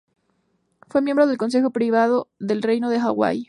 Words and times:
Fue 0.89 1.03
miembro 1.03 1.27
del 1.27 1.37
Consejo 1.37 1.69
Privado 1.69 2.27
del 2.39 2.63
Reino 2.63 2.89
de 2.89 2.99
Hawái. 2.99 3.39